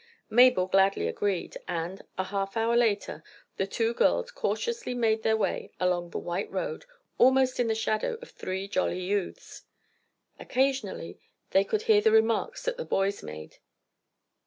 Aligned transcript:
Mabel 0.31 0.65
gladly 0.65 1.07
agreed, 1.07 1.57
and, 1.67 2.01
a 2.17 2.23
half 2.23 2.57
hour 2.57 2.75
later, 2.75 3.23
the 3.57 3.67
two 3.67 3.93
girls 3.93 4.31
cautiously 4.31 4.95
made 4.95 5.21
their 5.21 5.37
way 5.37 5.73
along 5.79 6.09
the 6.09 6.17
white 6.17 6.49
road, 6.49 6.87
almost 7.19 7.59
in 7.59 7.67
the 7.67 7.75
shadow 7.75 8.17
of 8.19 8.31
three 8.31 8.67
jolly 8.67 8.99
youths. 9.01 9.61
Occasionally 10.39 11.19
they 11.51 11.63
could 11.63 11.83
hear 11.83 12.01
the 12.01 12.09
remarks 12.11 12.65
that 12.65 12.77
the 12.77 12.83
boys 12.85 13.21
made. 13.21 13.57